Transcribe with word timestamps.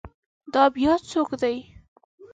دا 0.53 0.63
بیا 0.75 0.93
څوک 1.09 1.29
دی؟ 1.41 1.57